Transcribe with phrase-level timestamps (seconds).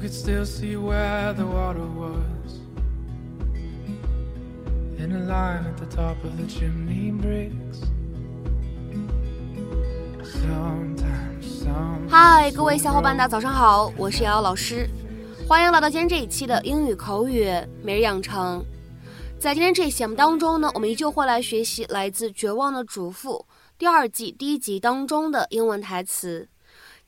[0.00, 2.58] could still see where the water was.
[4.98, 7.82] In a line at the top of the chimney bricks.
[10.24, 12.08] Sometimes, sometimes.
[12.08, 14.88] 嗨，各位小伙伴，大家早上好，我是瑶瑶老师，
[15.46, 17.50] 欢迎来到今天这一期的英语口语
[17.82, 18.64] 每日养成。
[19.38, 23.44] 在今天这一期节目当中呢，我们依旧会来学习来自《绝望的主妇》
[23.76, 26.48] 第二季第一集当中的英文台词。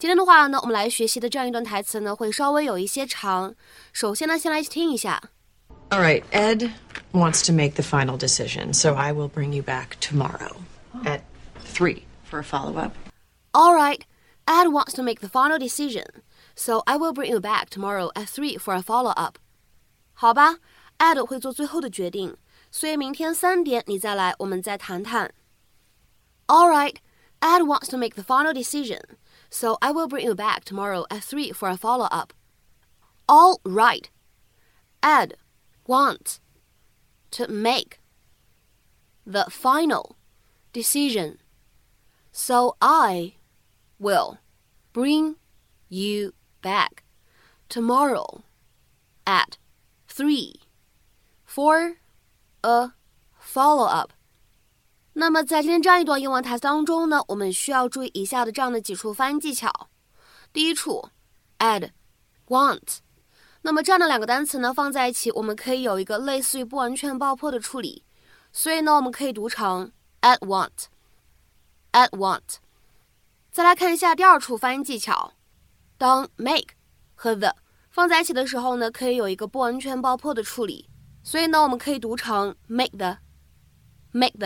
[0.01, 3.53] 今天的话呢，我们来学习的这样一段台词呢，会稍微有一些长。
[3.93, 5.21] 首先呢，先来一起听一下。
[5.89, 6.71] All right, Ed
[7.13, 10.57] wants to make the final decision, so I will bring you back tomorrow
[11.05, 11.21] at
[11.73, 12.91] 3 for a follow up.
[13.53, 14.01] All right,
[14.45, 16.05] Ed wants to make the final decision,
[16.55, 19.37] so I will bring you back tomorrow at three for a follow up.
[20.13, 20.57] 好吧，
[20.99, 22.35] Ed 会做最后的决定，
[22.69, 25.33] 所以明天三点你再来，我们再谈谈。
[26.47, 26.95] All right,
[27.39, 29.01] Ed wants to make the final decision,
[29.52, 32.32] so I will bring you back tomorrow at three for a follow up.
[33.28, 34.10] All right,
[35.02, 35.34] Ed
[35.86, 36.40] wants
[37.32, 38.00] to make
[39.26, 40.16] the final
[40.72, 41.38] decision,
[42.32, 43.34] so I
[43.98, 44.38] will
[44.92, 45.36] bring
[45.88, 47.04] you back
[47.68, 48.44] tomorrow
[49.26, 49.58] at
[50.08, 50.54] 3
[51.44, 51.94] for
[52.64, 52.90] a
[53.38, 54.12] follow up.
[55.14, 59.90] 那么在今天这样一段英文台词当中呢，我们需要注意以下的这样的几处发音技巧。
[60.54, 61.10] 第一处
[61.58, 61.90] ，add
[62.48, 62.98] want，
[63.60, 68.04] 那么这样的两个单词呢放在一起，我们可以有一个类似于不完全爆破的处理，
[68.52, 72.56] 所以呢，我们可以读成 add want，add want。
[73.50, 75.34] 再来看一下第二处发音技巧，
[75.98, 76.74] 当 make
[77.14, 77.54] 和 the
[77.90, 80.88] 放在一起的时候呢，可以有一个不完全爆破的处理，
[81.22, 84.38] 所以呢，我们可以读成 make the，make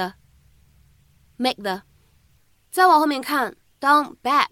[1.37, 1.83] the，make the。
[2.71, 4.47] 再往后面看，当 back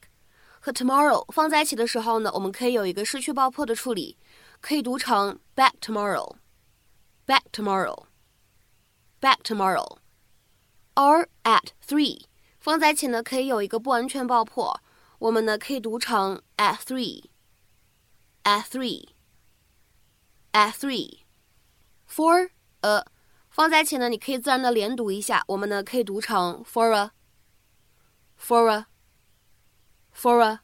[0.59, 4.17] 和 tomorrow 放在一起的时候呢，我们可以有一个失去爆破的处理，
[4.59, 12.26] 可以读成 back tomorrow，back tomorrow，back tomorrow。or at three
[12.60, 14.82] 放在一起呢，可以有一个不完全爆破，
[15.20, 22.49] 我们呢可以读成 at three，at three，at three。for
[22.82, 23.05] a
[23.54, 30.60] 放在一起呢，你可以自然的连读一下，我们呢可以读成 for a，for a，for a。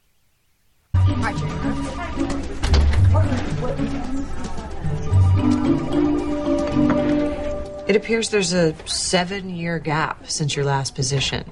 [7.88, 11.44] It appears there's a seven year gap since your last position.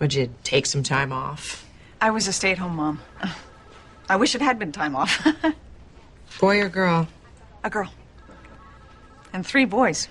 [0.00, 1.64] Would you take some time off?
[2.00, 2.98] I was a stay at home mom.
[4.08, 5.24] I wish it had been time off.
[6.40, 7.06] Boy or girl?
[7.62, 7.90] a girl.
[9.32, 10.08] And three boys.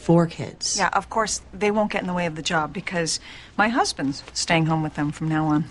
[0.00, 0.78] Four kids.
[0.78, 3.20] Yeah, of course, they won't get in the way of the job because
[3.58, 5.66] my husband's staying home with them from now on.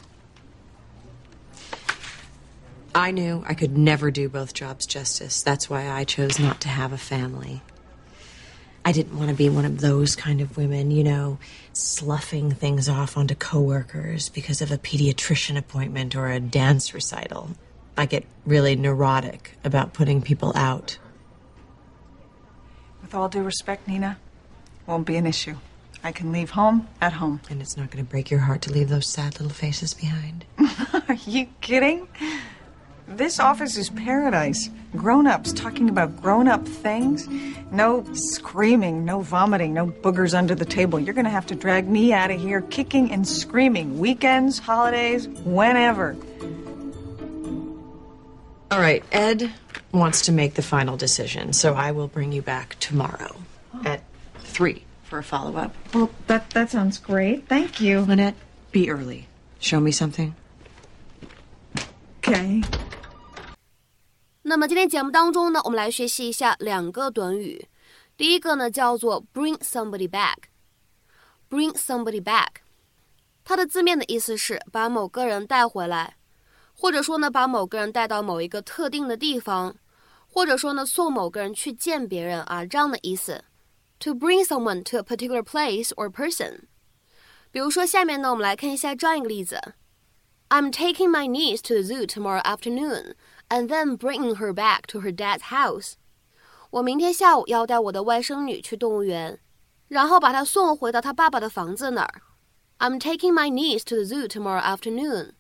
[2.93, 5.41] I knew I could never do both jobs justice.
[5.41, 7.63] That's why I chose not to have a family.
[8.85, 11.39] I didn't want to be one of those kind of women, you know,
[11.73, 17.49] sloughing things off onto coworkers because of a pediatrician appointment or a dance recital.
[17.97, 20.99] I get really neurotic about putting people out.
[23.09, 24.19] With all due respect, Nina,
[24.85, 25.55] won't be an issue.
[26.03, 27.41] I can leave home at home.
[27.49, 30.45] And it's not going to break your heart to leave those sad little faces behind.
[31.07, 32.07] Are you kidding?
[33.07, 34.69] This office is paradise.
[34.95, 37.27] Grown ups talking about grown up things.
[37.71, 40.99] No screaming, no vomiting, no boogers under the table.
[40.99, 43.97] You're going to have to drag me out of here kicking and screaming.
[43.97, 46.15] Weekends, holidays, whenever.
[48.70, 49.52] All right, Ed
[49.92, 53.36] wants to make the final decision, so I will bring you back tomorrow
[53.84, 54.00] at
[54.38, 55.74] 3 for a follow up.
[55.92, 57.46] Well, that, that sounds great.
[57.46, 58.00] Thank you.
[58.00, 58.34] Lynette,
[58.72, 59.28] be early.
[59.60, 60.34] Show me something.
[62.18, 62.62] Okay.
[64.42, 67.68] 那么今天节目当中呢，我们来学习一下两个短语。
[68.16, 72.48] 第一个呢叫做 bring somebody back。bring somebody back，
[73.44, 76.16] 它的字面的意思是把某个人带回来，
[76.78, 79.76] 或者说呢把某个人带到某一个特定的地方，
[80.26, 83.44] 或者说呢送某个人去见别人啊这样的意思。
[84.00, 86.64] To bring someone to a particular place or person。
[87.50, 89.74] 比如说下面呢，我们来看一下这样一个例子：
[90.48, 93.14] I'm taking my niece to the zoo tomorrow afternoon
[93.48, 95.94] and then bringing her back to her dad's house.
[96.70, 99.38] 我明天下午要带我的外甥女去动物园，
[99.86, 102.22] 然后把她送回到她爸爸的房子那儿。
[102.78, 105.34] I'm taking my niece to the zoo tomorrow afternoon,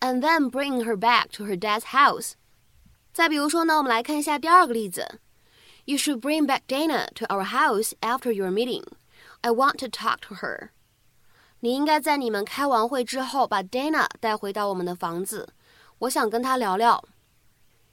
[0.00, 2.32] and then bringing her back to her dad's house.
[3.12, 5.20] 再比如说呢，我们来看一下第二个例子。
[5.84, 8.84] You should bring back Dana to our house after your meeting.
[9.40, 10.68] I want to talk to her.
[11.60, 15.48] 你应该在你们开完会之后把 Dana 带回到我们的房子，
[15.98, 17.04] 我想跟她聊聊。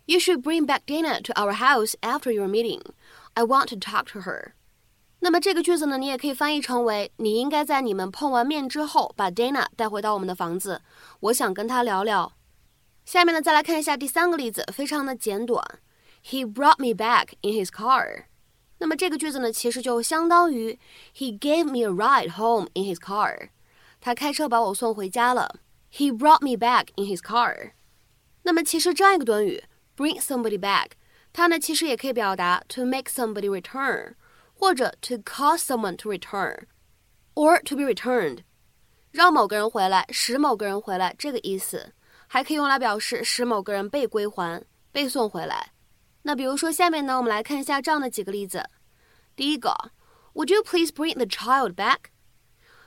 [0.06, 2.82] You should bring back Dana to our house after your meeting.
[3.34, 4.54] I want to talk to her.
[5.25, 10.83] 那么这个句子呢，你也可以翻译成为：你应该在你们碰完面之后，把 Dana 带回到我们的房子，
[11.21, 12.33] 我想跟他聊聊。
[13.05, 15.65] 下面呢，再来看一下第三个例子，非常的简短。
[16.27, 18.25] He brought me back in his car。
[18.79, 20.77] 那么这个句子呢，其实就相当于
[21.17, 23.51] He gave me a ride home in his car。
[24.01, 25.61] 他开车把我送回家了。
[25.93, 27.75] He brought me back in his car。
[28.43, 29.63] 那么其实这样一个短语
[29.97, 30.89] bring somebody back，
[31.33, 34.15] 它呢其实也可以表达 to make somebody return。
[34.62, 36.66] 或者 to cause someone to return
[37.36, 38.40] or to be returned，
[39.12, 41.94] 让某个人回来，使某个人回来，这个意思，
[42.28, 45.74] 还可以用来表示使某个人被归还、被送回来。
[46.24, 48.70] 那比如说，下面呢，我们来看一下这样的几个例子。
[49.36, 49.92] 第一个，
[50.34, 52.10] Would you please bring the child back？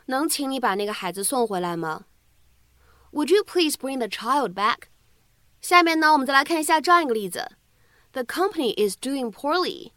[0.06, 2.06] 能请你把那个孩子送回来吗？
[3.12, 4.88] Would you please bring the child back？
[5.60, 7.52] 下面呢，我们再来看一下这样一个例子：
[8.12, 9.92] The company is doing poorly。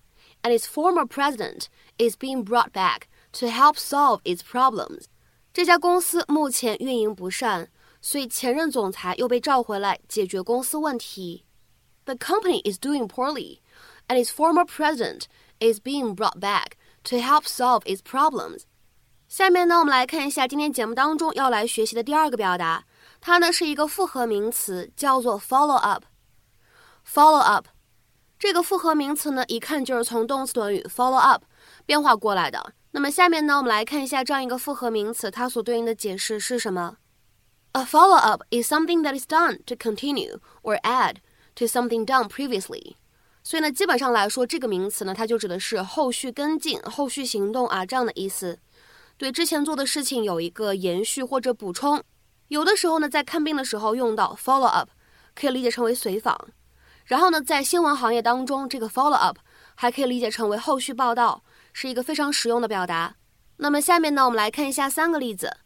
[0.47, 5.05] and its former president is being brought back to help solve its problems.
[5.53, 7.69] 这家公司目前运营不善，
[8.01, 11.45] 所以前任总裁又被召回来解决公司问题。
[12.05, 13.59] The company is doing poorly,
[14.07, 15.25] and its former president
[15.59, 18.63] is being brought back to help solve its problems.
[19.29, 22.85] 下面呢，我们来看一下今天节目当中要来学习的第二个表达，
[23.21, 27.67] 它呢是一个复合名词，叫做 follow up。follow up
[28.38, 31.42] 这个复合名词呢，一看就是从动词短语 follow up
[31.84, 32.72] 变化过来的。
[32.92, 36.98] 那么下面呢，我们来看一下这样一个复合名词，它所对应的解释是什么
[37.72, 41.16] ？A follow up is something that is done to continue or add
[41.56, 42.94] to something done previously。
[43.42, 48.60] 所以呢，基本上来说，这个名词呢，它就指的是后续跟进、后续行动啊这样的意思，
[49.16, 52.00] 对之前做的事情有一个延续或者补充。
[52.48, 54.90] 有的时候呢，在看病的时候用到 follow up，
[55.34, 56.48] 可以理解成为随访。
[57.08, 59.38] 然后呢，在新闻行业当中，这个 follow up
[59.74, 63.16] 还可以理解成为后续报道，是一个非常实用的表达。
[63.56, 65.56] 那么下面呢，我们来看一下三个例子。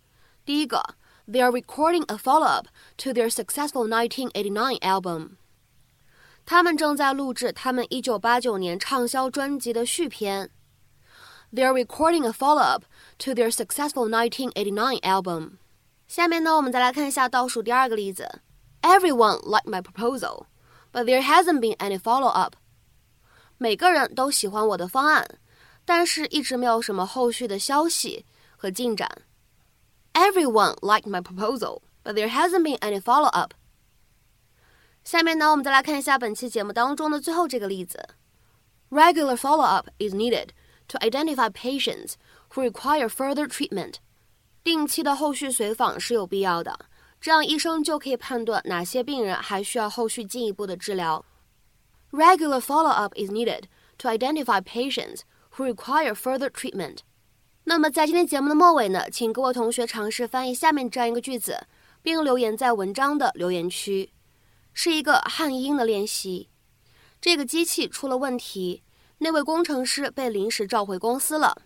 [0.44, 0.94] 第一个
[1.26, 2.68] ，They are recording a follow up
[2.98, 5.30] to their successful 1989 album。
[6.46, 10.50] 他们正在录制他们1989年畅销专辑的续篇。
[11.52, 12.84] They are recording a follow up
[13.18, 15.58] to their successful 1989 album。
[16.06, 18.40] 下面呢，我们再来看一下倒数第二个例子。
[18.82, 20.44] Everyone liked my proposal。
[20.91, 22.55] But there hasn't been any follow up。
[23.57, 25.39] 每个人都喜欢我的方案，
[25.85, 28.25] 但是一直没有什么后续的消息
[28.55, 29.09] 和进展。
[30.13, 33.53] Everyone liked my proposal, but there hasn't been any follow up。
[35.03, 38.07] 下面呢，我们再来看一下本期节目当中的最后这个例子。
[38.89, 40.49] Regular follow up is needed
[40.87, 42.13] to identify patients
[42.53, 43.95] who require further treatment。
[44.63, 46.77] 定期的后续随访是有必要的。
[47.22, 51.24] 这样医生就可以判断哪些病人还需要后续进一步的治疗。
[52.10, 53.66] Regular follow-up is needed
[53.98, 55.20] to identify patients
[55.54, 56.98] who require further treatment。
[57.62, 61.68] 那么在今天节目的末尾呢，请各位同学尝试翻译下面这样一个句子，
[62.02, 64.10] 并留言在文章的留言区。
[64.74, 66.48] 是一个汉英的练习。
[67.20, 68.82] 这个机器出了问题，
[69.18, 71.62] 那位工程师被临时召回公司了。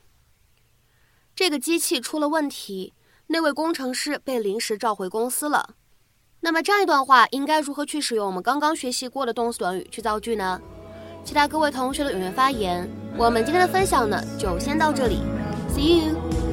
[1.34, 2.92] 这个机器出了问题。
[3.28, 5.74] 那位工程师被临时召回公司了。
[6.40, 10.60] 那么这样一段话应该如何去使用我们刚刚学习过的动词短语去造句呢？
[11.24, 12.88] 期待各位同学的踊跃发言。
[13.16, 15.22] 我们今天的分享呢，就先到这里
[15.74, 16.45] ，See you。